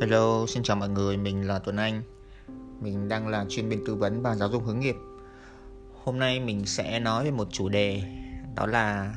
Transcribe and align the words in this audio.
Hello, 0.00 0.46
xin 0.46 0.62
chào 0.62 0.76
mọi 0.76 0.88
người, 0.88 1.16
mình 1.16 1.46
là 1.46 1.58
Tuấn 1.58 1.76
Anh. 1.76 2.02
Mình 2.80 3.08
đang 3.08 3.28
là 3.28 3.44
chuyên 3.48 3.68
viên 3.68 3.84
tư 3.86 3.94
vấn 3.94 4.22
và 4.22 4.34
giáo 4.34 4.48
dục 4.48 4.62
hướng 4.66 4.80
nghiệp. 4.80 4.96
Hôm 6.04 6.18
nay 6.18 6.40
mình 6.40 6.66
sẽ 6.66 7.00
nói 7.00 7.24
về 7.24 7.30
một 7.30 7.48
chủ 7.52 7.68
đề 7.68 8.02
Đó 8.56 8.66
là 8.66 9.14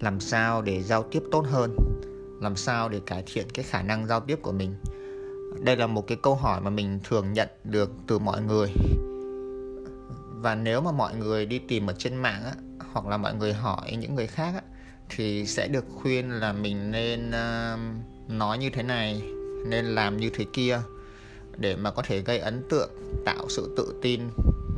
làm 0.00 0.20
sao 0.20 0.62
để 0.62 0.82
giao 0.82 1.02
tiếp 1.02 1.22
tốt 1.32 1.44
hơn 1.50 1.76
Làm 2.40 2.56
sao 2.56 2.88
để 2.88 3.00
cải 3.06 3.22
thiện 3.26 3.46
cái 3.54 3.64
khả 3.64 3.82
năng 3.82 4.06
giao 4.06 4.20
tiếp 4.20 4.38
của 4.42 4.52
mình. 4.52 4.74
Đây 5.60 5.76
là 5.76 5.86
một 5.86 6.06
cái 6.06 6.18
câu 6.22 6.34
hỏi 6.34 6.60
mà 6.60 6.70
mình 6.70 7.00
thường 7.04 7.32
nhận 7.32 7.48
được 7.64 7.90
từ 8.06 8.18
mọi 8.18 8.42
người. 8.42 8.72
Và 10.30 10.54
nếu 10.54 10.80
mà 10.80 10.92
mọi 10.92 11.16
người 11.16 11.46
đi 11.46 11.58
tìm 11.58 11.86
ở 11.86 11.94
trên 11.98 12.16
mạng 12.16 12.42
á, 12.44 12.52
Hoặc 12.92 13.06
là 13.06 13.16
mọi 13.16 13.34
người 13.34 13.52
hỏi 13.52 13.96
những 13.96 14.14
người 14.14 14.26
khác 14.26 14.52
á, 14.54 14.62
Thì 15.08 15.46
sẽ 15.46 15.68
được 15.68 15.84
khuyên 16.02 16.30
là 16.30 16.52
mình 16.52 16.90
nên 16.90 17.28
uh, 17.28 18.30
nói 18.30 18.58
như 18.58 18.70
thế 18.70 18.82
này 18.82 19.22
nên 19.64 19.84
làm 19.84 20.16
như 20.16 20.30
thế 20.34 20.44
kia 20.52 20.80
để 21.56 21.76
mà 21.76 21.90
có 21.90 22.02
thể 22.06 22.20
gây 22.20 22.38
ấn 22.38 22.62
tượng, 22.68 22.90
tạo 23.24 23.46
sự 23.48 23.74
tự 23.76 23.94
tin 24.02 24.20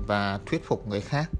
và 0.07 0.41
thuyết 0.47 0.65
phục 0.65 0.88
người 0.88 1.01
khác. 1.01 1.30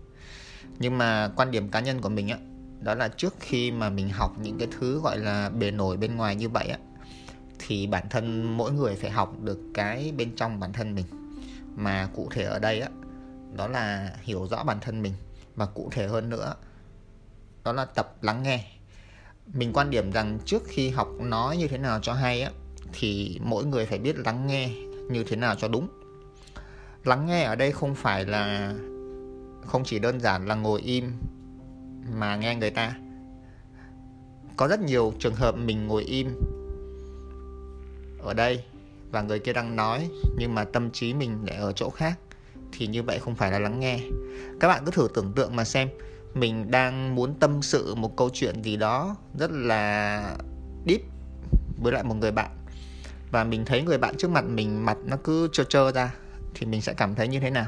Nhưng 0.79 0.99
mà 0.99 1.31
quan 1.37 1.51
điểm 1.51 1.69
cá 1.69 1.81
nhân 1.81 2.01
của 2.01 2.09
mình 2.09 2.29
á, 2.29 2.39
đó 2.81 2.95
là 2.95 3.09
trước 3.09 3.35
khi 3.41 3.71
mà 3.71 3.91
mình 3.91 4.09
học 4.09 4.33
những 4.43 4.59
cái 4.59 4.69
thứ 4.79 5.01
gọi 5.01 5.19
là 5.19 5.49
bề 5.49 5.71
nổi 5.71 5.97
bên 5.97 6.17
ngoài 6.17 6.37
như 6.37 6.49
vậy 6.49 6.69
á, 6.69 6.79
thì 7.59 7.87
bản 7.87 8.09
thân 8.11 8.57
mỗi 8.57 8.73
người 8.73 8.95
phải 8.95 9.11
học 9.11 9.35
được 9.43 9.59
cái 9.75 10.13
bên 10.17 10.37
trong 10.37 10.61
bản 10.61 10.73
thân 10.73 10.95
mình. 10.95 11.07
Mà 11.77 12.09
cụ 12.15 12.29
thể 12.33 12.43
ở 12.43 12.59
đây 12.59 12.81
á, 12.81 12.89
đó 13.57 13.69
là 13.69 14.13
hiểu 14.23 14.47
rõ 14.47 14.65
bản 14.65 14.79
thân 14.81 15.03
mình. 15.03 15.13
Và 15.55 15.67
cụ 15.67 15.89
thể 15.93 16.07
hơn 16.07 16.31
nữa, 16.31 16.55
đó 17.65 17.73
là 17.73 17.85
tập 17.85 18.15
lắng 18.23 18.43
nghe. 18.43 18.65
Mình 19.55 19.73
quan 19.73 19.91
điểm 19.91 20.13
rằng 20.13 20.39
trước 20.45 20.63
khi 20.67 20.89
học 20.89 21.09
nói 21.21 21.57
như 21.57 21.69
thế 21.69 21.79
nào 21.79 22.01
cho 22.03 22.13
hay 22.13 22.43
á 22.43 22.51
thì 22.95 23.41
mỗi 23.43 23.65
người 23.65 23.87
phải 23.87 23.99
biết 23.99 24.19
lắng 24.19 24.47
nghe 24.47 24.71
như 25.11 25.25
thế 25.25 25.37
nào 25.37 25.55
cho 25.55 25.69
đúng. 25.69 25.89
Lắng 27.05 27.27
nghe 27.27 27.43
ở 27.43 27.55
đây 27.55 27.73
không 27.73 27.95
phải 27.95 28.25
là, 28.25 28.75
không 29.67 29.85
chỉ 29.85 29.99
đơn 29.99 30.21
giản 30.21 30.47
là 30.47 30.55
ngồi 30.55 30.81
im 30.81 31.13
mà 32.13 32.37
nghe 32.37 32.55
người 32.55 32.71
ta. 32.71 32.95
Có 34.57 34.69
rất 34.69 34.81
nhiều 34.81 35.13
trường 35.19 35.35
hợp 35.35 35.57
mình 35.57 35.87
ngồi 35.87 36.03
im 36.05 36.29
ở 38.19 38.35
đây 38.35 38.65
và 39.11 39.23
người 39.23 39.39
kia 39.39 39.53
đang 39.53 39.77
nói, 39.77 40.11
nhưng 40.39 40.55
mà 40.55 40.65
tâm 40.65 40.91
trí 40.91 41.15
mình 41.15 41.39
lại 41.47 41.57
ở 41.57 41.73
chỗ 41.73 41.91
khác, 41.91 42.19
thì 42.73 42.87
như 42.87 43.03
vậy 43.03 43.19
không 43.19 43.35
phải 43.35 43.51
là 43.51 43.59
lắng 43.59 43.81
nghe. 43.81 44.01
Các 44.61 44.69
bạn 44.69 44.83
cứ 44.85 44.91
thử 44.91 45.09
tưởng 45.15 45.33
tượng 45.33 45.57
mà 45.57 45.65
xem, 45.65 45.89
mình 46.35 46.71
đang 46.71 47.15
muốn 47.15 47.35
tâm 47.41 47.63
sự 47.63 47.95
một 47.95 48.17
câu 48.17 48.31
chuyện 48.33 48.63
gì 48.63 48.77
đó 48.77 49.17
rất 49.39 49.51
là 49.51 50.37
deep 50.87 51.01
với 51.83 51.93
lại 51.93 52.05
một 52.05 52.15
người 52.15 52.33
bạn 52.33 52.51
và 53.35 53.45
mình 53.45 53.65
thấy 53.65 53.83
người 53.83 53.99
bạn 53.99 54.15
trước 54.17 54.31
mặt 54.31 54.45
mình 54.45 54.85
mặt 54.87 54.99
nó 55.05 55.17
cứ 55.25 55.49
trơ 55.53 55.65
trơ 55.65 55.93
ra 55.93 56.15
thì 56.55 56.67
mình 56.67 56.81
sẽ 56.81 56.95
cảm 56.95 57.15
thấy 57.15 57.29
như 57.29 57.41
thế 57.41 57.51
nào? 57.51 57.67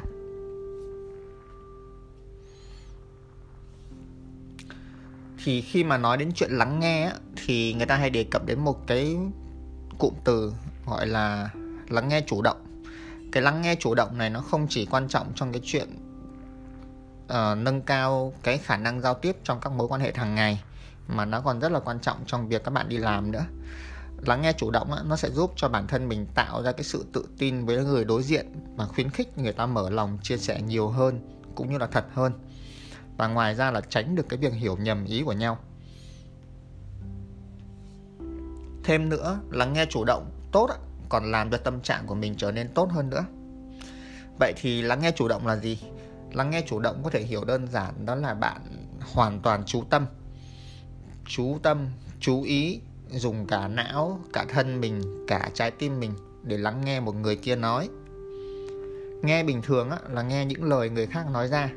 Thì 5.44 5.61
khi 5.61 5.84
mà 5.84 5.98
nói 5.98 6.17
đến 6.17 6.33
chuyện 6.34 6.50
lắng 6.50 6.81
nghe 6.81 7.12
thì 7.37 7.75
người 7.75 7.87
ta 7.87 7.97
hay 7.97 8.11
đề 8.11 8.25
cập 8.25 8.47
đến 8.47 8.61
một 8.61 8.87
cái 8.87 9.17
cụm 9.98 10.14
từ 10.25 10.53
gọi 10.87 11.06
là 11.06 11.50
lắng 11.89 12.09
nghe 12.09 12.20
chủ 12.27 12.42
động. 12.42 12.83
Cái 13.33 13.42
lắng 13.42 13.62
nghe 13.62 13.75
chủ 13.75 13.94
động 13.94 14.19
này 14.19 14.31
nó 14.31 14.41
không 14.41 14.67
chỉ 14.70 14.87
quan 14.87 15.09
trọng 15.09 15.33
trong 15.34 15.53
cái 15.53 15.61
chuyện 15.64 15.89
uh, 17.25 17.59
nâng 17.59 17.83
cao 17.83 18.33
cái 18.42 18.59
khả 18.59 18.77
năng 18.77 19.00
giao 19.00 19.14
tiếp 19.14 19.37
trong 19.44 19.61
các 19.61 19.72
mối 19.72 19.89
quan 19.89 20.00
hệ 20.00 20.12
hàng 20.14 20.34
ngày 20.34 20.62
mà 21.09 21.25
nó 21.25 21.41
còn 21.41 21.61
rất 21.61 21.72
là 21.72 21.81
quan 21.81 22.00
trọng 22.00 22.19
trong 22.27 22.48
việc 22.48 22.64
các 22.64 22.70
bạn 22.70 22.89
đi 22.89 22.97
làm 22.97 23.31
nữa 23.33 23.44
lắng 24.22 24.42
nghe 24.42 24.53
chủ 24.53 24.70
động 24.70 24.92
á, 24.92 25.03
nó 25.06 25.17
sẽ 25.17 25.31
giúp 25.31 25.53
cho 25.56 25.69
bản 25.69 25.86
thân 25.86 26.09
mình 26.09 26.27
tạo 26.34 26.62
ra 26.62 26.72
cái 26.72 26.84
sự 26.84 27.06
tự 27.12 27.28
tin 27.39 27.67
với 27.67 27.84
người 27.84 28.05
đối 28.05 28.22
diện 28.22 28.47
và 28.77 28.86
khuyến 28.86 29.10
khích 29.10 29.38
người 29.38 29.53
ta 29.53 29.66
mở 29.66 29.91
lòng 29.91 30.19
chia 30.22 30.37
sẻ 30.37 30.60
nhiều 30.62 30.88
hơn 30.88 31.21
cũng 31.54 31.71
như 31.71 31.78
là 31.78 31.87
thật 31.87 32.04
hơn. 32.15 32.32
Và 33.16 33.28
ngoài 33.28 33.55
ra 33.55 33.71
là 33.71 33.81
tránh 33.81 34.15
được 34.15 34.28
cái 34.28 34.38
việc 34.38 34.53
hiểu 34.53 34.76
nhầm 34.76 35.05
ý 35.05 35.22
của 35.22 35.32
nhau. 35.32 35.59
Thêm 38.84 39.09
nữa 39.09 39.41
lắng 39.50 39.72
nghe 39.72 39.87
chủ 39.91 40.05
động 40.05 40.31
tốt 40.53 40.71
còn 41.09 41.31
làm 41.31 41.50
cho 41.50 41.56
tâm 41.56 41.81
trạng 41.81 42.06
của 42.06 42.15
mình 42.15 42.34
trở 42.37 42.53
nên 42.53 42.75
tốt 42.75 42.88
hơn 42.91 43.10
nữa. 43.10 43.25
Vậy 44.41 44.53
thì 44.56 44.82
lắng 44.82 45.00
nghe 45.00 45.12
chủ 45.16 45.28
động 45.28 45.47
là 45.47 45.56
gì? 45.56 45.78
Lắng 46.32 46.50
nghe 46.50 46.62
chủ 46.66 46.78
động 46.81 47.00
có 47.05 47.10
thể 47.10 47.22
hiểu 47.22 47.44
đơn 47.44 47.66
giản 47.69 48.06
đó 48.06 48.15
là 48.15 48.34
bạn 48.34 48.60
hoàn 49.15 49.41
toàn 49.41 49.62
chú 49.66 49.82
tâm. 49.91 50.06
Chú 51.26 51.59
tâm 51.62 51.88
chú 52.21 52.43
ý 52.43 52.81
dùng 53.11 53.47
cả 53.47 53.69
não 53.69 54.21
cả 54.33 54.44
thân 54.49 54.81
mình 54.81 55.25
cả 55.27 55.50
trái 55.55 55.71
tim 55.71 56.00
mình 56.00 56.12
để 56.43 56.56
lắng 56.56 56.84
nghe 56.84 57.00
một 57.00 57.15
người 57.15 57.37
kia 57.37 57.56
nói. 57.56 57.89
Nghe 59.22 59.44
bình 59.44 59.62
thường 59.62 59.91
á, 59.91 59.99
là 60.11 60.22
nghe 60.22 60.44
những 60.44 60.65
lời 60.65 60.91
người 60.91 61.06
khác 61.06 61.27
nói 61.33 61.49
ra. 61.49 61.71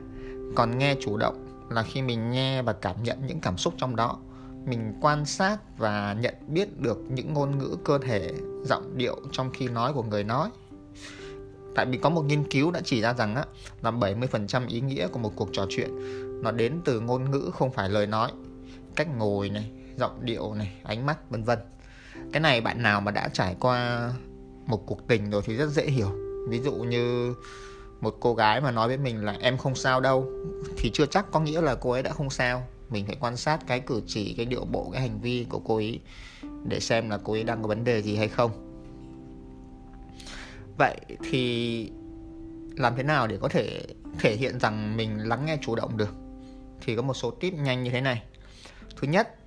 Còn 0.56 0.78
nghe 0.78 0.96
chủ 1.00 1.18
động 1.18 1.68
là 1.70 1.84
khi 1.84 2.02
mình 2.02 2.32
nghe 2.32 2.62
và 2.62 2.74
cảm 2.74 3.04
nhận 3.04 3.18
những 3.28 3.40
cảm 3.40 3.58
xúc 3.58 3.74
trong 3.78 3.96
đó. 3.96 4.20
Mình 4.66 4.94
quan 5.02 5.26
sát 5.26 5.58
và 5.78 6.16
nhận 6.22 6.34
biết 6.48 6.80
được 6.80 6.98
những 7.10 7.34
ngôn 7.34 7.58
ngữ 7.58 7.78
cơ 7.84 7.98
thể 7.98 8.32
giọng 8.64 8.98
điệu 8.98 9.16
trong 9.32 9.52
khi 9.54 9.68
nói 9.68 9.94
của 9.94 10.04
người 10.04 10.24
nói. 10.24 10.50
Tại 11.76 11.86
vì 11.86 11.98
có 11.98 12.10
một 12.10 12.22
nghiên 12.22 12.44
cứu 12.44 12.72
đã 12.72 12.82
chỉ 12.84 13.02
ra 13.02 13.14
rằng 13.14 13.36
á, 13.36 13.46
là 13.82 13.92
70% 13.92 14.68
ý 14.68 14.82
nghĩa 14.82 15.08
của 15.08 15.20
một 15.20 15.32
cuộc 15.36 15.50
trò 15.52 15.66
chuyện 15.70 15.90
nó 16.44 16.52
đến 16.52 16.82
từ 16.86 17.00
ngôn 17.00 17.32
ngữ 17.32 17.52
không 17.54 17.72
phải 17.72 17.90
lời 17.90 18.08
nói. 18.08 18.32
Cách 18.96 19.08
ngồi 19.18 19.50
này 19.50 19.72
giọng 20.00 20.26
điệu 20.26 20.54
này, 20.54 20.74
ánh 20.84 21.06
mắt, 21.06 21.30
vân 21.30 21.44
vân. 21.44 21.60
Cái 22.34 22.40
này 22.40 22.62
bạn 22.62 22.84
nào 22.84 23.02
mà 23.02 23.12
đã 23.12 23.30
trải 23.34 23.56
qua 23.60 24.10
một 24.66 24.84
cuộc 24.88 25.08
tình 25.08 25.30
rồi 25.30 25.42
thì 25.46 25.56
rất 25.56 25.70
dễ 25.70 25.86
hiểu. 25.86 26.10
Ví 26.50 26.60
dụ 26.60 26.74
như 26.74 27.36
một 28.02 28.16
cô 28.20 28.36
gái 28.36 28.62
mà 28.62 28.72
nói 28.72 28.88
với 28.88 28.98
mình 28.98 29.26
là 29.26 29.38
em 29.40 29.58
không 29.58 29.76
sao 29.76 30.02
đâu 30.02 30.30
thì 30.78 30.92
chưa 30.94 31.06
chắc 31.06 31.32
có 31.32 31.40
nghĩa 31.40 31.62
là 31.62 31.76
cô 31.76 31.92
ấy 31.92 32.04
đã 32.04 32.12
không 32.12 32.30
sao. 32.30 32.68
Mình 32.90 33.06
phải 33.06 33.18
quan 33.20 33.38
sát 33.38 33.60
cái 33.68 33.80
cử 33.80 34.02
chỉ, 34.08 34.34
cái 34.38 34.46
điệu 34.46 34.66
bộ, 34.66 34.90
cái 34.94 35.02
hành 35.02 35.22
vi 35.22 35.46
của 35.50 35.60
cô 35.60 35.76
ấy 35.76 36.00
để 36.68 36.80
xem 36.80 37.10
là 37.10 37.20
cô 37.24 37.34
ấy 37.34 37.44
đang 37.44 37.62
có 37.62 37.68
vấn 37.68 37.84
đề 37.84 38.02
gì 38.02 38.16
hay 38.16 38.28
không. 38.28 38.52
Vậy 40.78 40.98
thì 41.30 41.92
làm 42.78 42.96
thế 42.96 43.04
nào 43.04 43.28
để 43.28 43.38
có 43.42 43.48
thể 43.48 43.86
thể 44.20 44.36
hiện 44.36 44.60
rằng 44.60 44.98
mình 44.98 45.18
lắng 45.18 45.46
nghe 45.46 45.58
chủ 45.62 45.76
động 45.76 45.98
được? 45.98 46.16
Thì 46.82 46.96
có 46.96 47.02
một 47.02 47.14
số 47.14 47.32
tip 47.32 47.54
nhanh 47.54 47.84
như 47.84 47.92
thế 47.92 48.02
này. 48.02 48.24
Thứ 49.02 49.08
nhất 49.08 49.39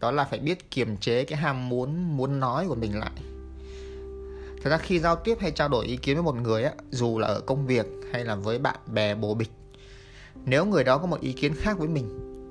đó 0.00 0.10
là 0.10 0.24
phải 0.24 0.38
biết 0.38 0.70
kiềm 0.70 0.96
chế 0.96 1.24
cái 1.24 1.38
ham 1.38 1.68
muốn 1.68 2.16
muốn 2.16 2.40
nói 2.40 2.66
của 2.68 2.74
mình 2.74 2.98
lại. 2.98 3.12
Thật 4.62 4.70
ra 4.70 4.78
khi 4.78 4.98
giao 4.98 5.16
tiếp 5.16 5.38
hay 5.40 5.50
trao 5.50 5.68
đổi 5.68 5.86
ý 5.86 5.96
kiến 5.96 6.16
với 6.16 6.22
một 6.22 6.34
người 6.34 6.62
á 6.62 6.72
dù 6.90 7.18
là 7.18 7.26
ở 7.26 7.40
công 7.40 7.66
việc 7.66 7.86
hay 8.12 8.24
là 8.24 8.34
với 8.34 8.58
bạn 8.58 8.76
bè 8.86 9.14
bồ 9.14 9.34
bịch 9.34 9.50
nếu 10.44 10.64
người 10.64 10.84
đó 10.84 10.98
có 10.98 11.06
một 11.06 11.20
ý 11.20 11.32
kiến 11.32 11.54
khác 11.54 11.78
với 11.78 11.88
mình 11.88 12.08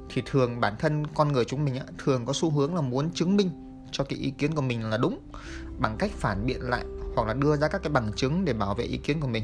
thì 0.09 0.21
thường 0.25 0.59
bản 0.59 0.75
thân 0.79 1.07
con 1.07 1.33
người 1.33 1.45
chúng 1.45 1.65
mình 1.65 1.75
á, 1.75 1.85
thường 1.97 2.25
có 2.25 2.33
xu 2.33 2.49
hướng 2.49 2.75
là 2.75 2.81
muốn 2.81 3.11
chứng 3.11 3.37
minh 3.37 3.49
cho 3.91 4.03
cái 4.03 4.19
ý 4.19 4.31
kiến 4.37 4.55
của 4.55 4.61
mình 4.61 4.89
là 4.89 4.97
đúng 4.97 5.19
bằng 5.79 5.95
cách 5.99 6.11
phản 6.11 6.45
biện 6.45 6.61
lại 6.61 6.85
hoặc 7.15 7.27
là 7.27 7.33
đưa 7.33 7.57
ra 7.57 7.67
các 7.67 7.83
cái 7.83 7.91
bằng 7.91 8.11
chứng 8.15 8.45
để 8.45 8.53
bảo 8.53 8.75
vệ 8.75 8.83
ý 8.83 8.97
kiến 8.97 9.19
của 9.19 9.27
mình. 9.27 9.43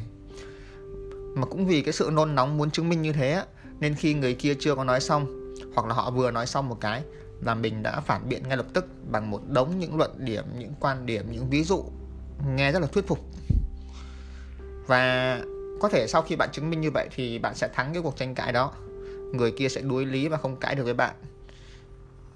Mà 1.36 1.46
cũng 1.46 1.68
vì 1.68 1.82
cái 1.82 1.94
sự 1.94 2.10
nôn 2.14 2.36
nóng 2.36 2.58
muốn 2.58 2.72
chứng 2.72 2.90
minh 2.90 3.02
như 3.02 3.14
thế 3.14 3.32
á, 3.32 3.46
nên 3.80 3.96
khi 3.96 4.14
người 4.14 4.34
kia 4.34 4.54
chưa 4.60 4.76
có 4.76 4.84
nói 4.84 5.02
xong 5.02 5.56
hoặc 5.76 5.88
là 5.88 5.94
họ 5.94 6.12
vừa 6.12 6.32
nói 6.32 6.48
xong 6.48 6.70
một 6.70 6.78
cái 6.82 7.04
là 7.42 7.56
mình 7.56 7.84
đã 7.84 8.00
phản 8.00 8.30
biện 8.30 8.44
ngay 8.48 8.58
lập 8.58 8.66
tức 8.74 8.86
bằng 9.12 9.32
một 9.32 9.42
đống 9.48 9.80
những 9.80 9.98
luận 9.98 10.12
điểm, 10.18 10.46
những 10.58 10.74
quan 10.80 11.06
điểm, 11.06 11.32
những 11.32 11.50
ví 11.50 11.64
dụ 11.64 11.84
nghe 12.56 12.72
rất 12.72 12.80
là 12.80 12.88
thuyết 12.88 13.08
phục. 13.08 13.20
Và 14.88 15.40
có 15.82 15.90
thể 15.90 16.08
sau 16.08 16.22
khi 16.22 16.36
bạn 16.36 16.50
chứng 16.52 16.70
minh 16.70 16.82
như 16.82 16.92
vậy 16.92 17.08
thì 17.16 17.40
bạn 17.40 17.56
sẽ 17.56 17.68
thắng 17.74 17.94
cái 17.94 18.02
cuộc 18.02 18.18
tranh 18.18 18.36
cãi 18.36 18.54
đó. 18.54 18.72
Người 19.34 19.52
kia 19.52 19.70
sẽ 19.70 19.82
đuối 19.82 20.06
lý 20.06 20.28
và 20.28 20.38
không 20.38 20.56
cãi 20.56 20.76
được 20.76 20.84
với 20.84 20.94
bạn. 20.94 21.16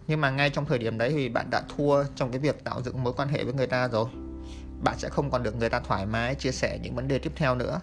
Nhưng 0.07 0.21
mà 0.21 0.29
ngay 0.29 0.49
trong 0.49 0.65
thời 0.65 0.77
điểm 0.77 0.97
đấy 0.97 1.09
thì 1.09 1.29
bạn 1.29 1.49
đã 1.49 1.63
thua 1.77 2.03
trong 2.15 2.31
cái 2.31 2.39
việc 2.39 2.63
tạo 2.63 2.81
dựng 2.81 3.03
mối 3.03 3.13
quan 3.13 3.27
hệ 3.27 3.43
với 3.43 3.53
người 3.53 3.67
ta 3.67 3.87
rồi. 3.87 4.05
Bạn 4.83 4.95
sẽ 4.97 5.09
không 5.09 5.31
còn 5.31 5.43
được 5.43 5.55
người 5.55 5.69
ta 5.69 5.79
thoải 5.79 6.05
mái 6.05 6.35
chia 6.35 6.51
sẻ 6.51 6.79
những 6.83 6.95
vấn 6.95 7.07
đề 7.07 7.19
tiếp 7.19 7.31
theo 7.35 7.55
nữa. 7.55 7.81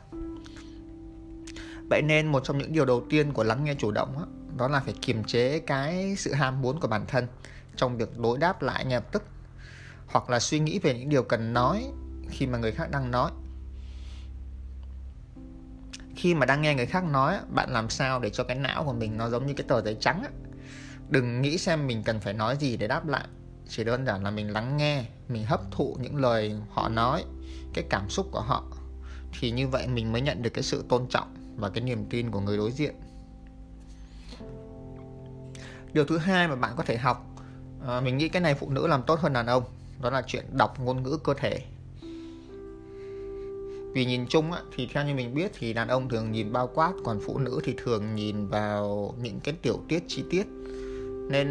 Vậy 1.91 2.03
nên 2.03 2.27
một 2.27 2.45
trong 2.45 2.59
những 2.59 2.73
điều 2.73 2.85
đầu 2.85 3.05
tiên 3.11 3.33
của 3.33 3.45
lắng 3.45 3.65
nghe 3.65 3.75
chủ 3.75 3.91
động 3.91 4.15
đó, 4.59 4.69
là 4.69 4.81
phải 4.81 4.95
kiềm 5.03 5.25
chế 5.25 5.59
cái 5.59 6.17
sự 6.17 6.33
ham 6.33 6.63
muốn 6.63 6.81
của 6.81 6.89
bản 6.89 7.05
thân 7.09 7.27
trong 7.77 7.97
việc 7.97 8.19
đối 8.19 8.39
đáp 8.39 8.63
lại 8.63 8.85
ngay 8.85 8.95
lập 8.95 9.13
tức 9.13 9.23
hoặc 10.07 10.31
là 10.31 10.41
suy 10.41 10.59
nghĩ 10.59 10.79
về 10.79 10.99
những 10.99 11.09
điều 11.09 11.23
cần 11.23 11.53
nói 11.53 11.87
khi 12.31 12.47
mà 12.47 12.59
người 12.59 12.73
khác 12.73 12.91
đang 12.91 13.11
nói. 13.11 13.31
Khi 16.17 16.35
mà 16.35 16.47
đang 16.47 16.63
nghe 16.63 16.75
người 16.75 16.87
khác 16.87 17.05
nói 17.05 17.39
bạn 17.49 17.71
làm 17.73 17.91
sao 17.91 18.21
để 18.21 18.31
cho 18.31 18.45
cái 18.45 18.57
não 18.57 18.85
của 18.85 18.93
mình 18.93 19.17
nó 19.17 19.29
giống 19.29 19.47
như 19.47 19.55
cái 19.55 19.67
tờ 19.69 19.83
giấy 19.83 19.97
trắng 20.01 20.25
đừng 21.09 21.43
nghĩ 21.43 21.59
xem 21.59 21.87
mình 21.87 22.03
cần 22.03 22.21
phải 22.21 22.33
nói 22.33 22.57
gì 22.57 22.77
để 22.77 22.89
đáp 22.89 23.07
lại 23.09 23.25
chỉ 23.69 23.85
đơn 23.85 24.07
giản 24.07 24.25
là 24.25 24.31
mình 24.31 24.53
lắng 24.53 24.77
nghe 24.77 25.05
mình 25.29 25.45
hấp 25.45 25.61
thụ 25.71 25.97
những 26.01 26.17
lời 26.17 26.55
họ 26.71 26.89
nói 26.89 27.25
cái 27.75 27.85
cảm 27.91 28.11
xúc 28.11 28.27
của 28.33 28.41
họ. 28.41 28.65
Thì 29.41 29.51
như 29.51 29.69
vậy 29.69 29.87
mình 29.87 30.13
mới 30.13 30.21
nhận 30.21 30.43
được 30.43 30.51
cái 30.51 30.63
sự 30.63 30.85
tôn 30.89 31.07
trọng 31.09 31.35
và 31.57 31.69
cái 31.69 31.81
niềm 31.81 32.07
tin 32.11 32.31
của 32.31 32.41
người 32.41 32.57
đối 32.57 32.73
diện 32.73 32.95
điều 35.97 36.05
thứ 36.05 36.19
hai 36.19 36.49
mà 36.49 36.57
bạn 36.57 36.73
có 36.77 36.83
thể 36.83 36.97
học 36.97 37.27
à, 37.87 38.01
mình 38.01 38.19
nghĩ 38.19 38.29
cái 38.29 38.43
này 38.43 38.55
phụ 38.55 38.71
nữ 38.71 38.87
làm 38.87 39.03
tốt 39.03 39.21
hơn 39.21 39.33
đàn 39.33 39.47
ông 39.47 39.63
đó 40.03 40.11
là 40.11 40.23
chuyện 40.27 40.45
đọc 40.53 40.81
ngôn 40.81 41.03
ngữ 41.03 41.19
cơ 41.25 41.35
thể. 41.35 41.61
Vì 43.95 44.05
nhìn 44.05 44.27
chung 44.29 44.53
á, 44.53 44.61
thì 44.77 44.89
theo 44.93 45.05
như 45.05 45.15
mình 45.15 45.35
biết 45.35 45.53
thì 45.59 45.73
đàn 45.73 45.89
ông 45.89 46.09
thường 46.09 46.33
nhìn 46.33 46.53
bao 46.53 46.71
quát 46.75 46.93
còn 47.05 47.21
phụ 47.27 47.39
nữ 47.39 47.61
thì 47.65 47.75
thường 47.85 48.15
nhìn 48.15 48.49
vào 48.49 49.15
những 49.23 49.41
cái 49.41 49.55
tiểu 49.63 49.81
tiết 49.89 50.03
chi 50.09 50.25
tiết. 50.31 50.47
Nên 51.31 51.49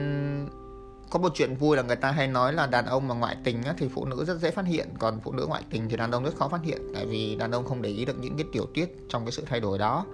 có 1.09 1.19
một 1.19 1.31
chuyện 1.35 1.55
vui 1.55 1.77
là 1.77 1.83
người 1.83 1.95
ta 1.95 2.11
hay 2.11 2.27
nói 2.27 2.53
là 2.53 2.67
đàn 2.67 2.85
ông 2.85 3.07
mà 3.07 3.15
ngoại 3.15 3.37
tình 3.43 3.63
á, 3.63 3.73
thì 3.77 3.87
phụ 3.87 4.05
nữ 4.05 4.25
rất 4.25 4.39
dễ 4.39 4.51
phát 4.51 4.65
hiện 4.65 4.87
còn 4.99 5.19
phụ 5.23 5.31
nữ 5.31 5.45
ngoại 5.45 5.63
tình 5.69 5.89
thì 5.89 5.97
đàn 5.97 6.11
ông 6.11 6.23
rất 6.23 6.35
khó 6.35 6.47
phát 6.47 6.63
hiện 6.63 6.81
tại 6.93 7.05
vì 7.05 7.35
đàn 7.35 7.51
ông 7.51 7.65
không 7.65 7.81
để 7.81 7.89
ý 7.89 8.05
được 8.05 8.19
những 8.19 8.37
cái 8.37 8.45
tiểu 8.53 8.65
tiết 8.73 8.97
trong 9.09 9.25
cái 9.25 9.31
sự 9.31 9.43
thay 9.45 9.59
đổi 9.59 9.77
đó. 9.77 10.05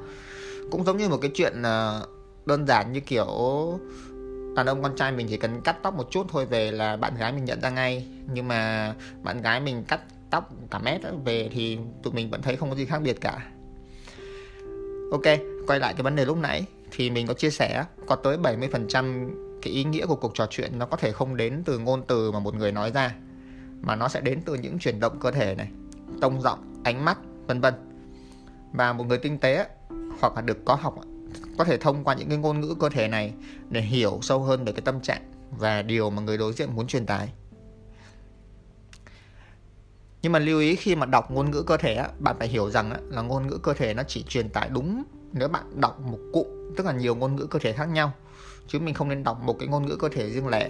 Cũng 0.72 0.84
giống 0.84 0.98
như 0.98 1.10
một 1.10 1.18
cái 1.22 1.32
chuyện 1.34 1.62
ờ, 1.64 2.08
đơn 2.46 2.68
giản 2.68 2.94
như 2.94 3.00
kiểu 3.00 3.28
đàn 4.56 4.66
ông 4.66 4.84
con 4.84 4.96
trai 4.96 5.12
mình 5.12 5.28
chỉ 5.30 5.38
cần 5.38 5.62
cắt 5.62 5.78
tóc 5.84 5.94
một 5.94 6.12
chút 6.12 6.26
thôi 6.30 6.46
về 6.46 6.72
là 6.72 6.98
bạn 6.98 7.16
gái 7.16 7.32
mình 7.32 7.46
nhận 7.46 7.62
ra 7.62 7.70
ngay. 7.70 8.08
Nhưng 8.34 8.48
mà 8.48 8.94
bạn 9.24 9.42
gái 9.42 9.60
mình 9.60 9.84
cắt 9.88 10.02
tóc 10.30 10.50
cả 10.72 10.80
mét 10.80 11.02
về 11.26 11.50
thì 11.54 11.78
tụi 12.04 12.14
mình 12.14 12.30
vẫn 12.30 12.42
thấy 12.42 12.56
không 12.56 12.70
có 12.70 12.76
gì 12.76 12.86
khác 12.86 13.02
biệt 13.02 13.22
cả. 13.22 13.52
Ok, 15.12 15.40
quay 15.68 15.80
lại 15.80 15.94
cái 15.94 16.04
vấn 16.04 16.16
đề 16.16 16.26
lúc 16.26 16.38
nãy. 16.38 16.66
Thì 16.92 17.10
mình 17.10 17.28
có 17.28 17.34
chia 17.34 17.50
sẻ 17.50 17.86
có 18.08 18.16
tới 18.16 18.38
70% 18.38 19.30
cái 19.62 19.74
ý 19.74 19.84
nghĩa 19.84 20.06
của 20.06 20.16
cuộc 20.16 20.32
trò 20.36 20.48
chuyện 20.50 20.80
nó 20.80 20.86
có 20.86 20.98
thể 20.98 21.12
không 21.12 21.38
đến 21.38 21.64
từ 21.66 21.80
ngôn 21.80 22.04
từ 22.08 22.32
mà 22.32 22.40
một 22.40 22.56
người 22.56 22.72
nói 22.72 22.92
ra, 22.92 23.16
mà 23.82 23.96
nó 23.96 24.08
sẽ 24.08 24.22
đến 24.22 24.42
từ 24.46 24.54
những 24.54 24.80
chuyển 24.80 25.00
động 25.00 25.20
cơ 25.20 25.32
thể 25.32 25.56
này, 25.56 25.68
tông 26.22 26.42
giọng, 26.42 26.82
ánh 26.84 27.06
mắt, 27.06 27.18
vân 27.48 27.62
vân. 27.62 27.74
Và 28.74 28.94
một 28.94 29.08
người 29.08 29.18
tinh 29.18 29.38
tế 29.38 29.66
hoặc 30.20 30.34
là 30.36 30.42
được 30.42 30.66
có 30.66 30.76
học 30.76 30.96
có 31.58 31.64
thể 31.64 31.78
thông 31.78 32.04
qua 32.04 32.14
những 32.14 32.30
cái 32.30 32.38
ngôn 32.38 32.62
ngữ 32.62 32.76
cơ 32.80 32.90
thể 32.90 33.08
này 33.08 33.34
để 33.70 33.82
hiểu 33.82 34.20
sâu 34.22 34.40
hơn 34.40 34.66
về 34.66 34.72
cái 34.72 34.82
tâm 34.82 35.02
trạng 35.02 35.32
và 35.52 35.82
điều 35.82 36.10
mà 36.10 36.22
người 36.22 36.38
đối 36.38 36.54
diện 36.54 36.76
muốn 36.76 36.88
truyền 36.88 37.06
tải. 37.06 37.30
Nhưng 40.22 40.32
mà 40.32 40.40
lưu 40.40 40.60
ý 40.60 40.76
khi 40.76 40.96
mà 40.96 41.06
đọc 41.06 41.32
ngôn 41.32 41.52
ngữ 41.52 41.64
cơ 41.64 41.78
thể 41.78 41.96
á, 41.96 42.10
bạn 42.20 42.36
phải 42.40 42.48
hiểu 42.48 42.70
rằng 42.70 42.92
á, 42.92 43.00
là 43.10 43.22
ngôn 43.22 43.48
ngữ 43.48 43.58
cơ 43.58 43.74
thể 43.74 43.94
nó 43.94 44.04
chỉ 44.04 44.24
truyền 44.24 44.50
tải 44.50 44.70
đúng 44.70 45.04
nếu 45.34 45.48
bạn 45.48 45.82
đọc 45.82 46.00
một 46.00 46.20
cụm 46.34 46.48
tức 46.78 46.86
là 46.86 46.92
nhiều 46.92 47.16
ngôn 47.16 47.36
ngữ 47.36 47.46
cơ 47.46 47.60
thể 47.60 47.74
khác 47.74 47.86
nhau 47.86 48.14
chứ 48.68 48.80
mình 48.80 48.94
không 48.94 49.10
nên 49.10 49.24
đọc 49.24 49.42
một 49.44 49.56
cái 49.60 49.68
ngôn 49.68 49.86
ngữ 49.86 49.96
cơ 49.96 50.10
thể 50.10 50.30
riêng 50.30 50.48
lẻ. 50.48 50.70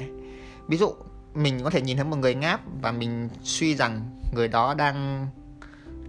Ví 0.67 0.77
dụ 0.77 0.93
mình 1.33 1.63
có 1.63 1.69
thể 1.69 1.81
nhìn 1.81 1.97
thấy 1.97 2.05
một 2.05 2.15
người 2.15 2.35
ngáp 2.35 2.61
và 2.81 2.91
mình 2.91 3.29
suy 3.43 3.75
rằng 3.75 4.21
người 4.35 4.47
đó 4.47 4.73
đang 4.73 5.27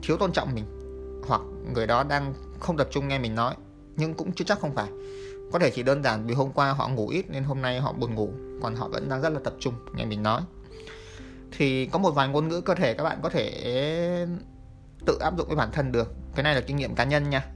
thiếu 0.03 0.17
tôn 0.17 0.32
trọng 0.32 0.55
mình 0.55 0.65
hoặc 1.26 1.41
người 1.75 1.87
đó 1.87 2.05
đang 2.05 2.35
không 2.61 2.76
tập 2.76 2.88
trung 2.91 3.08
nghe 3.08 3.19
mình 3.19 3.35
nói 3.35 3.55
nhưng 3.97 4.15
cũng 4.15 4.33
chưa 4.33 4.44
chắc 4.44 4.61
không 4.61 4.75
phải. 4.75 4.89
Có 5.53 5.59
thể 5.59 5.71
chỉ 5.71 5.83
đơn 5.83 6.03
giản 6.05 6.27
vì 6.27 6.35
hôm 6.35 6.53
qua 6.53 6.73
họ 6.73 6.89
ngủ 6.89 7.09
ít 7.09 7.31
nên 7.31 7.43
hôm 7.43 7.62
nay 7.62 7.81
họ 7.81 7.93
buồn 7.93 8.15
ngủ, 8.15 8.31
còn 8.62 8.75
họ 8.75 8.89
vẫn 8.89 9.09
đang 9.09 9.23
rất 9.23 9.29
là 9.29 9.41
tập 9.44 9.55
trung, 9.61 9.75
nghe 9.94 10.05
mình 10.05 10.23
nói. 10.23 10.43
Thì 11.59 11.87
có 11.87 11.99
một 11.99 12.11
vài 12.11 12.29
ngôn 12.29 12.49
ngữ 12.49 12.61
cơ 12.61 12.75
thể 12.75 12.94
các 12.94 13.05
bạn 13.05 13.19
có 13.23 13.29
thể 13.29 14.27
tự 15.06 15.19
áp 15.21 15.37
dụng 15.39 15.47
với 15.47 15.56
bản 15.56 15.69
thân 15.73 15.93
được. 15.93 16.12
Cái 16.35 16.43
này 16.43 16.55
là 16.55 16.61
kinh 16.61 16.77
nghiệm 16.77 16.94
cá 16.94 17.05
nhân 17.05 17.31
nha. 17.31 17.47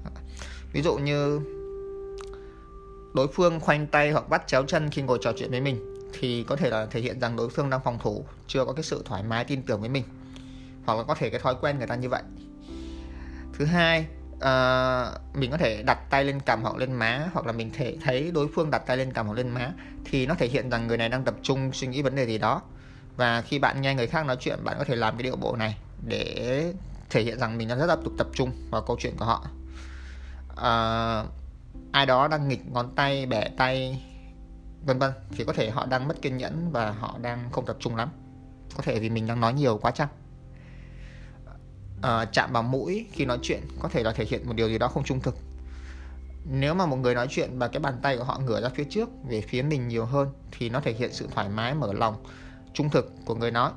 Ví 0.73 0.83
dụ 0.83 0.97
như 0.97 1.41
đối 3.15 3.29
phương 3.29 3.61
khoanh 3.61 3.87
tay 3.87 4.11
hoặc 4.11 4.29
bắt 4.29 4.43
chéo 4.47 4.65
chân 4.65 4.91
khi 4.91 5.03
ngồi 5.03 5.19
trò 5.23 5.33
chuyện 5.37 5.51
với 5.51 5.61
mình, 5.61 6.11
thì 6.19 6.45
có 6.49 6.57
thể 6.57 6.71
là 6.71 6.87
thể 6.87 7.01
hiện 7.01 7.21
rằng 7.21 7.37
đối 7.37 7.49
phương 7.49 7.71
đang 7.71 7.81
phòng 7.85 7.99
thủ, 8.03 8.25
chưa 8.47 8.65
có 8.65 8.73
cái 8.73 8.83
sự 8.83 9.03
thoải 9.05 9.23
mái 9.23 9.45
tin 9.45 9.63
tưởng 9.63 9.81
với 9.81 9.89
mình. 9.89 10.05
Hoặc 10.87 10.99
là 10.99 11.03
có 11.03 11.15
thể 11.15 11.31
cái 11.31 11.41
thói 11.41 11.55
quen 11.61 11.79
người 11.79 11.87
ta 11.87 11.95
như 11.95 12.09
vậy. 12.09 12.23
Thứ 13.59 13.65
hai 13.65 14.07
uh, 14.37 15.37
mình 15.37 15.51
có 15.51 15.57
thể 15.57 15.83
đặt 15.83 15.99
tay 16.11 16.25
lên 16.25 16.41
cằm 16.41 16.63
hoặc 16.63 16.77
lên 16.77 16.93
má 16.93 17.29
hoặc 17.33 17.47
là 17.47 17.53
mình 17.53 17.71
thể 17.75 17.97
thấy 18.05 18.31
đối 18.31 18.49
phương 18.55 18.71
đặt 18.71 18.79
tay 18.79 18.97
lên 18.97 19.13
cằm 19.13 19.27
hoặc 19.27 19.35
lên 19.35 19.49
má 19.49 19.73
thì 20.05 20.27
nó 20.27 20.35
thể 20.35 20.49
hiện 20.49 20.71
rằng 20.71 20.87
người 20.87 20.97
này 20.97 21.09
đang 21.09 21.25
tập 21.25 21.35
trung 21.43 21.73
suy 21.73 21.87
nghĩ 21.87 22.03
vấn 22.03 22.15
đề 22.15 22.27
gì 22.27 22.39
đó. 22.39 22.63
Và 23.17 23.43
khi 23.43 23.59
bạn 23.59 23.81
nghe 23.83 23.95
người 23.95 24.07
khác 24.07 24.27
nói 24.27 24.37
chuyện 24.41 24.65
bạn 24.65 24.77
có 24.79 24.85
thể 24.85 24.97
làm 24.97 25.17
cái 25.17 25.23
điệu 25.23 25.37
bộ 25.37 25.57
này 25.57 25.77
để 26.07 26.73
thể 27.11 27.23
hiện 27.23 27.39
rằng 27.39 27.59
mình 27.59 27.69
đang 27.69 27.79
rất 27.79 27.87
là 27.87 27.97
tập 28.19 28.27
trung 28.35 28.51
vào 28.71 28.83
câu 28.83 28.97
chuyện 29.01 29.17
của 29.19 29.25
họ. 29.25 29.47
Uh, 30.53 31.31
ai 31.93 32.07
đó 32.07 32.29
đang 32.29 32.49
nghịch 32.49 32.71
ngón 32.71 32.95
tay 32.95 33.27
bẻ 33.27 33.49
tay 33.57 34.03
vân 34.87 34.99
vân 34.99 35.13
thì 35.37 35.45
có 35.45 35.53
thể 35.53 35.71
họ 35.71 35.87
đang 35.87 36.09
mất 36.09 36.23
kiên 36.23 36.37
nhẫn 36.37 36.73
và 36.73 36.91
họ 36.91 37.19
đang 37.23 37.51
không 37.53 37.67
tập 37.67 37.77
trung 37.81 37.97
lắm. 37.97 38.09
Có 38.77 38.83
thể 38.83 39.01
vì 39.01 39.11
mình 39.11 39.27
đang 39.27 39.41
nói 39.41 39.55
nhiều 39.55 39.79
quá 39.83 39.91
chăng? 39.91 40.09
Uh, 41.99 42.33
chạm 42.33 42.53
vào 42.53 42.63
mũi 42.63 43.07
khi 43.13 43.25
nói 43.25 43.39
chuyện 43.43 43.61
có 43.81 43.89
thể 43.89 44.03
là 44.03 44.13
thể 44.13 44.25
hiện 44.25 44.47
một 44.47 44.57
điều 44.57 44.69
gì 44.69 44.79
đó 44.79 44.89
không 44.89 45.05
trung 45.05 45.21
thực. 45.21 45.37
Nếu 46.51 46.75
mà 46.75 46.87
một 46.87 46.97
người 46.97 47.15
nói 47.15 47.27
chuyện 47.31 47.59
và 47.59 47.69
cái 47.69 47.81
bàn 47.81 47.95
tay 48.03 48.17
của 48.17 48.25
họ 48.25 48.39
ngửa 48.39 48.61
ra 48.61 48.69
phía 48.69 48.85
trước 48.85 49.09
về 49.29 49.41
phía 49.41 49.63
mình 49.63 49.89
nhiều 49.89 50.05
hơn 50.05 50.29
thì 50.51 50.69
nó 50.69 50.81
thể 50.81 50.93
hiện 50.93 51.13
sự 51.13 51.29
thoải 51.35 51.49
mái 51.49 51.75
mở 51.75 51.93
lòng 51.93 52.15
trung 52.73 52.91
thực 52.91 53.13
của 53.25 53.35
người 53.35 53.51
nói. 53.51 53.71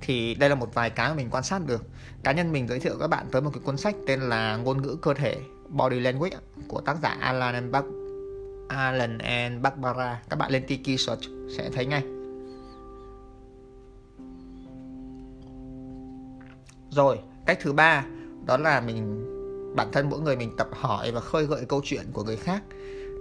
Thì 0.00 0.34
đây 0.34 0.48
là 0.48 0.54
một 0.54 0.74
vài 0.74 0.90
cái 0.90 1.08
mà 1.08 1.14
mình 1.14 1.28
quan 1.30 1.42
sát 1.42 1.66
được. 1.66 1.86
Cá 2.24 2.32
nhân 2.32 2.52
mình 2.52 2.68
giới 2.68 2.80
thiệu 2.80 2.96
các 3.00 3.06
bạn 3.06 3.26
tới 3.32 3.42
một 3.42 3.50
cái 3.54 3.62
cuốn 3.64 3.76
sách 3.76 3.94
tên 4.06 4.20
là 4.20 4.56
ngôn 4.56 4.82
ngữ 4.82 4.96
cơ 5.02 5.14
thể 5.14 5.36
body 5.68 6.00
language 6.00 6.36
của 6.68 6.80
tác 6.80 6.96
giả 7.02 7.16
Alan 7.20 7.54
and, 7.54 7.72
Bach, 7.72 7.84
Alan 8.68 9.18
and 9.18 9.62
Barbara. 9.62 10.22
Các 10.28 10.38
bạn 10.38 10.52
lên 10.52 10.64
Tiki 10.66 11.00
search 11.00 11.22
sẽ 11.56 11.70
thấy 11.70 11.86
ngay. 11.86 12.02
Rồi, 16.94 17.18
cách 17.46 17.58
thứ 17.62 17.72
ba, 17.72 18.04
đó 18.46 18.56
là 18.56 18.80
mình, 18.80 19.26
bản 19.76 19.88
thân 19.92 20.10
mỗi 20.10 20.20
người 20.20 20.36
mình 20.36 20.56
tập 20.56 20.68
hỏi 20.72 21.12
và 21.12 21.20
khơi 21.20 21.46
gợi 21.46 21.64
câu 21.68 21.80
chuyện 21.84 22.04
của 22.12 22.24
người 22.24 22.36
khác. 22.36 22.62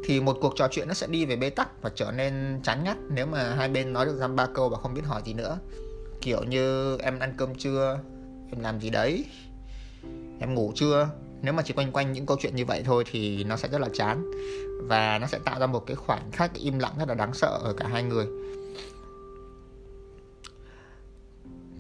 Thì 0.06 0.20
một 0.20 0.38
cuộc 0.42 0.54
trò 0.56 0.68
chuyện 0.72 0.88
nó 0.88 0.94
sẽ 0.94 1.08
đi 1.08 1.26
về 1.26 1.36
bế 1.36 1.50
tắc 1.50 1.82
và 1.82 1.92
trở 1.96 2.12
nên 2.12 2.60
chán 2.64 2.84
ngắt 2.84 2.98
nếu 3.10 3.26
mà 3.26 3.56
hai 3.56 3.70
bên 3.70 3.94
nói 3.94 4.06
được 4.06 4.18
dăm 4.18 4.36
ba 4.36 4.48
câu 4.54 4.70
và 4.70 4.78
không 4.78 4.94
biết 4.94 5.06
hỏi 5.06 5.22
gì 5.26 5.34
nữa. 5.34 5.60
Kiểu 6.22 6.44
như, 6.44 6.98
em 6.98 7.20
ăn 7.20 7.34
cơm 7.38 7.56
chưa? 7.56 8.00
Em 8.52 8.60
làm 8.60 8.80
gì 8.80 8.90
đấy? 8.90 9.26
Em 10.40 10.54
ngủ 10.54 10.72
chưa? 10.76 11.10
Nếu 11.42 11.54
mà 11.54 11.64
chỉ 11.64 11.74
quanh 11.74 11.92
quanh 11.92 12.12
những 12.12 12.26
câu 12.26 12.38
chuyện 12.42 12.56
như 12.56 12.66
vậy 12.66 12.82
thôi 12.86 13.04
thì 13.12 13.44
nó 13.44 13.58
sẽ 13.58 13.68
rất 13.68 13.82
là 13.82 13.88
chán 13.94 14.32
và 14.88 15.18
nó 15.20 15.28
sẽ 15.28 15.40
tạo 15.46 15.60
ra 15.60 15.68
một 15.68 15.86
cái 15.88 15.96
khoảng 15.96 16.32
khắc 16.32 16.54
im 16.54 16.80
lặng 16.80 16.94
rất 17.00 17.08
là 17.08 17.14
đáng 17.14 17.34
sợ 17.34 17.60
ở 17.64 17.74
cả 17.74 17.88
hai 17.88 18.04
người 18.04 18.26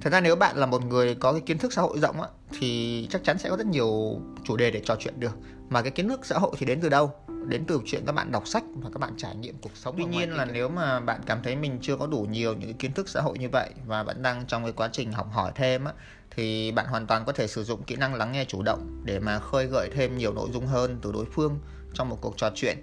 thật 0.01 0.09
ra 0.09 0.21
nếu 0.21 0.35
bạn 0.35 0.57
là 0.57 0.65
một 0.65 0.85
người 0.85 1.15
có 1.15 1.31
cái 1.31 1.41
kiến 1.41 1.57
thức 1.57 1.73
xã 1.73 1.81
hội 1.81 1.99
rộng 1.99 2.21
á, 2.21 2.27
thì 2.59 3.07
chắc 3.09 3.23
chắn 3.23 3.37
sẽ 3.37 3.49
có 3.49 3.57
rất 3.57 3.67
nhiều 3.67 4.19
chủ 4.43 4.57
đề 4.57 4.71
để 4.71 4.81
trò 4.85 4.95
chuyện 4.99 5.19
được. 5.19 5.37
Mà 5.69 5.81
cái 5.81 5.91
kiến 5.91 6.09
thức 6.09 6.25
xã 6.25 6.37
hội 6.37 6.51
thì 6.57 6.65
đến 6.65 6.81
từ 6.81 6.89
đâu? 6.89 7.11
Đến 7.47 7.65
từ 7.67 7.81
chuyện 7.85 8.03
các 8.05 8.11
bạn 8.11 8.31
đọc 8.31 8.47
sách 8.47 8.63
và 8.75 8.89
các 8.93 8.99
bạn 8.99 9.13
trải 9.17 9.35
nghiệm 9.35 9.55
cuộc 9.61 9.71
sống 9.75 9.95
tuy 9.97 10.05
nhiên 10.05 10.33
là 10.33 10.45
nếu 10.45 10.69
mà 10.69 10.99
bạn 10.99 11.21
cảm 11.25 11.43
thấy 11.43 11.55
mình 11.55 11.79
chưa 11.81 11.97
có 11.97 12.07
đủ 12.07 12.27
nhiều 12.29 12.53
những 12.53 12.69
cái 12.69 12.75
kiến 12.79 12.93
thức 12.93 13.09
xã 13.09 13.21
hội 13.21 13.37
như 13.37 13.49
vậy 13.49 13.69
và 13.85 14.03
vẫn 14.03 14.21
đang 14.21 14.45
trong 14.47 14.63
cái 14.63 14.71
quá 14.71 14.89
trình 14.91 15.11
học 15.11 15.27
hỏi 15.31 15.51
thêm 15.55 15.85
á, 15.85 15.93
thì 16.35 16.71
bạn 16.71 16.85
hoàn 16.85 17.07
toàn 17.07 17.25
có 17.25 17.31
thể 17.31 17.47
sử 17.47 17.63
dụng 17.63 17.83
kỹ 17.83 17.95
năng 17.95 18.15
lắng 18.15 18.31
nghe 18.31 18.45
chủ 18.45 18.63
động 18.63 19.01
để 19.03 19.19
mà 19.19 19.39
khơi 19.39 19.65
gợi 19.65 19.89
thêm 19.95 20.17
nhiều 20.17 20.33
nội 20.33 20.49
dung 20.53 20.67
hơn 20.67 20.99
từ 21.01 21.11
đối 21.11 21.25
phương 21.25 21.59
trong 21.93 22.09
một 22.09 22.17
cuộc 22.21 22.37
trò 22.37 22.51
chuyện. 22.55 22.77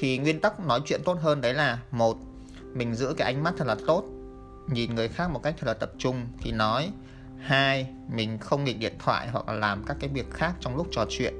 Thì 0.00 0.18
nguyên 0.18 0.40
tắc 0.40 0.60
nói 0.60 0.80
chuyện 0.84 1.00
tốt 1.04 1.18
hơn 1.20 1.40
đấy 1.40 1.54
là 1.54 1.78
một 1.90 2.16
mình 2.74 2.94
giữ 2.94 3.14
cái 3.16 3.32
ánh 3.32 3.42
mắt 3.42 3.54
thật 3.56 3.66
là 3.66 3.76
tốt 3.86 4.04
nhìn 4.66 4.94
người 4.94 5.08
khác 5.08 5.30
một 5.30 5.42
cách 5.42 5.54
thật 5.58 5.66
là 5.66 5.74
tập 5.74 5.92
trung 5.98 6.26
khi 6.40 6.52
nói 6.52 6.90
hai 7.38 7.86
mình 8.08 8.38
không 8.38 8.64
nghịch 8.64 8.78
điện 8.78 8.94
thoại 8.98 9.28
hoặc 9.28 9.48
là 9.48 9.54
làm 9.54 9.84
các 9.86 9.96
cái 10.00 10.10
việc 10.14 10.30
khác 10.30 10.52
trong 10.60 10.76
lúc 10.76 10.86
trò 10.90 11.06
chuyện. 11.08 11.34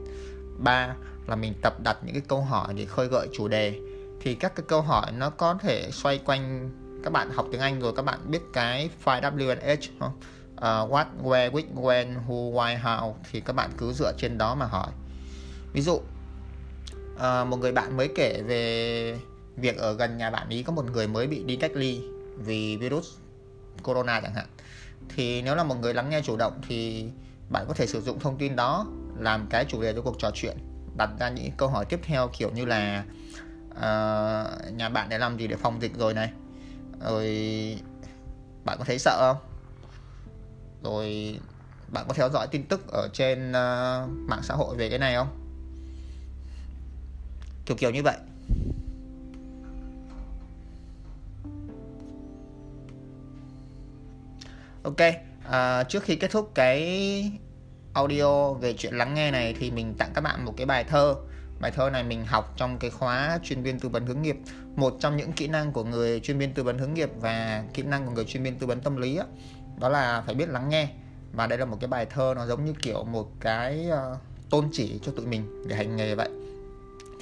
Ba 0.58 0.94
là 1.26 1.36
mình 1.36 1.54
tập 1.62 1.74
đặt 1.82 1.98
những 2.04 2.14
cái 2.14 2.22
câu 2.28 2.40
hỏi 2.40 2.74
để 2.74 2.84
khơi 2.84 3.06
gợi 3.06 3.28
chủ 3.32 3.48
đề. 3.48 3.80
Thì 4.20 4.34
các 4.34 4.56
cái 4.56 4.64
câu 4.68 4.82
hỏi 4.82 5.12
nó 5.12 5.30
có 5.30 5.54
thể 5.54 5.90
xoay 5.90 6.18
quanh 6.18 6.70
các 7.04 7.12
bạn 7.12 7.30
học 7.30 7.46
tiếng 7.52 7.60
Anh 7.60 7.80
rồi 7.80 7.92
các 7.96 8.02
bạn 8.02 8.18
biết 8.30 8.42
cái 8.52 8.90
file 9.04 9.36
WNH 9.36 9.76
không? 10.00 10.20
Uh, 10.54 10.92
what, 10.92 11.04
where, 11.22 11.50
which, 11.50 11.74
when, 11.74 12.14
who, 12.28 12.52
why, 12.52 12.82
how 12.82 13.14
thì 13.30 13.40
các 13.40 13.52
bạn 13.52 13.70
cứ 13.78 13.92
dựa 13.92 14.12
trên 14.18 14.38
đó 14.38 14.54
mà 14.54 14.66
hỏi. 14.66 14.90
Ví 15.72 15.80
dụ 15.80 15.92
uh, 15.92 17.48
một 17.48 17.56
người 17.56 17.72
bạn 17.72 17.96
mới 17.96 18.08
kể 18.14 18.42
về 18.46 19.18
việc 19.56 19.76
ở 19.76 19.92
gần 19.92 20.18
nhà 20.18 20.30
bạn 20.30 20.48
ý 20.48 20.62
có 20.62 20.72
một 20.72 20.84
người 20.92 21.08
mới 21.08 21.26
bị 21.26 21.44
đi 21.44 21.56
cách 21.56 21.70
ly 21.74 22.02
vì 22.36 22.76
virus 22.76 23.08
corona 23.82 24.20
chẳng 24.20 24.34
hạn. 24.34 24.46
Thì 25.08 25.42
nếu 25.42 25.54
là 25.54 25.64
một 25.64 25.74
người 25.74 25.94
lắng 25.94 26.10
nghe 26.10 26.20
chủ 26.22 26.36
động 26.36 26.60
thì 26.68 27.06
bạn 27.48 27.64
có 27.68 27.74
thể 27.74 27.86
sử 27.86 28.00
dụng 28.00 28.20
thông 28.20 28.38
tin 28.38 28.56
đó 28.56 28.86
làm 29.18 29.46
cái 29.50 29.64
chủ 29.68 29.82
đề 29.82 29.92
cho 29.94 30.02
cuộc 30.02 30.16
trò 30.18 30.30
chuyện 30.34 30.56
đặt 30.96 31.10
ra 31.20 31.28
những 31.28 31.50
câu 31.56 31.68
hỏi 31.68 31.84
tiếp 31.84 32.00
theo 32.02 32.30
kiểu 32.38 32.50
như 32.50 32.64
là 32.64 33.04
uh, 33.70 34.74
nhà 34.74 34.88
bạn 34.88 35.08
để 35.08 35.18
làm 35.18 35.38
gì 35.38 35.46
để 35.46 35.56
phòng 35.56 35.82
dịch 35.82 35.96
rồi 35.98 36.14
này. 36.14 36.32
Rồi 37.00 37.26
bạn 38.64 38.78
có 38.78 38.84
thấy 38.84 38.98
sợ 38.98 39.18
không? 39.20 39.48
Rồi 40.82 41.38
bạn 41.88 42.04
có 42.08 42.14
theo 42.14 42.28
dõi 42.28 42.46
tin 42.50 42.66
tức 42.66 42.92
ở 42.92 43.08
trên 43.12 43.50
uh, 43.50 44.10
mạng 44.28 44.42
xã 44.42 44.54
hội 44.54 44.76
về 44.76 44.88
cái 44.88 44.98
này 44.98 45.14
không? 45.14 45.28
Kiểu 47.66 47.76
kiểu 47.76 47.90
như 47.90 48.02
vậy. 48.02 48.16
Ok 54.82 54.96
à, 55.50 55.84
trước 55.84 56.02
khi 56.02 56.16
kết 56.16 56.30
thúc 56.30 56.50
cái 56.54 57.30
audio 57.92 58.52
về 58.52 58.74
chuyện 58.78 58.94
lắng 58.94 59.14
nghe 59.14 59.30
này 59.30 59.54
thì 59.58 59.70
mình 59.70 59.94
tặng 59.98 60.10
các 60.14 60.20
bạn 60.20 60.44
một 60.44 60.54
cái 60.56 60.66
bài 60.66 60.84
thơ. 60.84 61.14
Bài 61.60 61.70
thơ 61.70 61.90
này 61.90 62.04
mình 62.04 62.24
học 62.26 62.54
trong 62.56 62.78
cái 62.78 62.90
khóa 62.90 63.38
chuyên 63.42 63.62
viên 63.62 63.80
tư 63.80 63.88
vấn 63.88 64.06
hướng 64.06 64.22
nghiệp 64.22 64.36
một 64.76 64.96
trong 65.00 65.16
những 65.16 65.32
kỹ 65.32 65.48
năng 65.48 65.72
của 65.72 65.84
người 65.84 66.20
chuyên 66.20 66.38
viên 66.38 66.54
tư 66.54 66.62
vấn 66.62 66.78
hướng 66.78 66.94
nghiệp 66.94 67.10
và 67.20 67.64
kỹ 67.74 67.82
năng 67.82 68.06
của 68.06 68.12
người 68.12 68.24
chuyên 68.24 68.42
viên 68.42 68.58
tư 68.58 68.66
vấn 68.66 68.80
tâm 68.80 68.96
lý 68.96 69.16
đó, 69.16 69.24
đó 69.80 69.88
là 69.88 70.22
phải 70.26 70.34
biết 70.34 70.48
lắng 70.48 70.68
nghe 70.68 70.88
và 71.32 71.46
đây 71.46 71.58
là 71.58 71.64
một 71.64 71.76
cái 71.80 71.88
bài 71.88 72.06
thơ 72.06 72.34
nó 72.36 72.46
giống 72.46 72.64
như 72.64 72.72
kiểu 72.82 73.04
một 73.04 73.28
cái 73.40 73.88
uh, 73.88 74.18
tôn 74.50 74.68
chỉ 74.72 75.00
cho 75.02 75.12
tụi 75.16 75.26
mình 75.26 75.68
để 75.68 75.76
hành 75.76 75.96
nghề 75.96 76.14
vậy. 76.14 76.28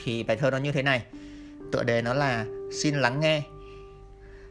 Thì 0.04 0.22
bài 0.22 0.36
thơ 0.36 0.50
nó 0.50 0.58
như 0.58 0.72
thế 0.72 0.82
này 0.82 1.02
tựa 1.72 1.82
đề 1.82 2.02
nó 2.02 2.14
là 2.14 2.46
xin 2.72 2.94
lắng 2.94 3.20
nghe. 3.20 3.42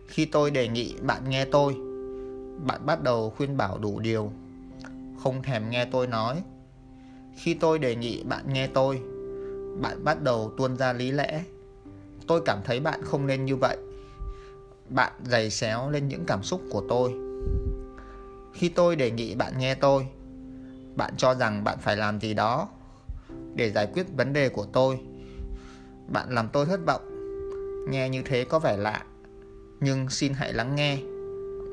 Khi 0.08 0.26
tôi 0.26 0.52
đề 0.52 0.68
nghị 0.68 0.96
bạn 1.02 1.30
nghe 1.30 1.46
tôi 1.46 1.76
bạn 2.66 2.86
bắt 2.86 3.04
đầu 3.04 3.34
khuyên 3.38 3.58
bảo 3.58 3.78
đủ 3.78 4.00
điều. 4.00 4.32
Không 5.24 5.44
thèm 5.44 5.70
nghe 5.70 5.86
tôi 5.86 6.08
nói. 6.08 6.44
Khi 7.36 7.54
tôi 7.54 7.80
đề 7.80 7.96
nghị 7.96 8.24
bạn 8.24 8.54
nghe 8.54 8.68
tôi, 8.68 9.02
bạn 9.82 10.04
bắt 10.04 10.22
đầu 10.22 10.52
tuôn 10.58 10.78
ra 10.78 10.94
lý 10.94 11.12
lẽ. 11.12 11.44
Tôi 12.28 12.42
cảm 12.46 12.60
thấy 12.66 12.80
bạn 12.80 13.02
không 13.04 13.28
nên 13.28 13.46
như 13.46 13.56
vậy. 13.56 13.78
Bạn 14.90 15.12
giày 15.26 15.50
xéo 15.50 15.90
lên 15.90 16.08
những 16.08 16.26
cảm 16.26 16.44
xúc 16.44 16.62
của 16.70 16.84
tôi. 16.90 17.14
Khi 18.54 18.70
tôi 18.70 18.96
đề 18.96 19.12
nghị 19.12 19.36
bạn 19.36 19.54
nghe 19.58 19.76
tôi, 19.76 20.08
bạn 20.96 21.14
cho 21.18 21.36
rằng 21.36 21.64
bạn 21.64 21.78
phải 21.82 21.98
làm 21.98 22.20
gì 22.20 22.34
đó 22.34 22.70
để 23.56 23.72
giải 23.72 23.88
quyết 23.94 24.06
vấn 24.18 24.34
đề 24.34 24.50
của 24.50 24.66
tôi. 24.66 25.00
Bạn 26.08 26.30
làm 26.30 26.50
tôi 26.54 26.66
thất 26.66 26.80
vọng. 26.86 27.02
Nghe 27.90 28.10
như 28.10 28.22
thế 28.26 28.46
có 28.50 28.60
vẻ 28.60 28.78
lạ, 28.78 29.04
nhưng 29.80 30.10
xin 30.10 30.34
hãy 30.34 30.54
lắng 30.54 30.76
nghe 30.76 30.98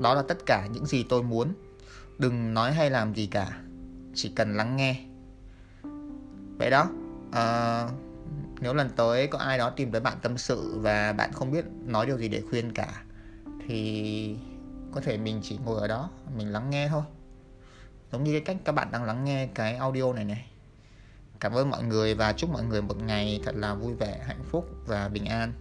đó 0.00 0.14
là 0.14 0.22
tất 0.22 0.38
cả 0.46 0.68
những 0.72 0.86
gì 0.86 1.06
tôi 1.08 1.22
muốn. 1.22 1.52
Đừng 2.18 2.54
nói 2.54 2.72
hay 2.72 2.90
làm 2.90 3.14
gì 3.14 3.26
cả. 3.26 3.60
Chỉ 4.14 4.28
cần 4.28 4.56
lắng 4.56 4.76
nghe. 4.76 5.04
Vậy 6.58 6.70
đó. 6.70 6.90
À, 7.32 7.88
nếu 8.60 8.74
lần 8.74 8.90
tới 8.96 9.26
có 9.26 9.38
ai 9.38 9.58
đó 9.58 9.70
tìm 9.70 9.92
tới 9.92 10.00
bạn 10.00 10.16
tâm 10.22 10.38
sự 10.38 10.78
và 10.78 11.12
bạn 11.12 11.32
không 11.32 11.52
biết 11.52 11.64
nói 11.84 12.06
điều 12.06 12.18
gì 12.18 12.28
để 12.28 12.42
khuyên 12.50 12.72
cả 12.74 13.02
thì 13.68 14.36
có 14.92 15.00
thể 15.00 15.18
mình 15.18 15.40
chỉ 15.42 15.58
ngồi 15.64 15.80
ở 15.80 15.88
đó 15.88 16.10
mình 16.36 16.52
lắng 16.52 16.70
nghe 16.70 16.88
thôi. 16.88 17.02
Giống 18.12 18.24
như 18.24 18.32
cái 18.32 18.40
cách 18.40 18.56
các 18.64 18.72
bạn 18.72 18.88
đang 18.92 19.04
lắng 19.04 19.24
nghe 19.24 19.46
cái 19.54 19.76
audio 19.76 20.12
này 20.12 20.24
này. 20.24 20.46
Cảm 21.40 21.52
ơn 21.52 21.70
mọi 21.70 21.82
người 21.82 22.14
và 22.14 22.32
chúc 22.32 22.50
mọi 22.50 22.64
người 22.64 22.82
một 22.82 23.02
ngày 23.02 23.40
thật 23.44 23.54
là 23.56 23.74
vui 23.74 23.94
vẻ 23.94 24.20
hạnh 24.26 24.42
phúc 24.50 24.68
và 24.86 25.08
bình 25.08 25.24
an. 25.24 25.52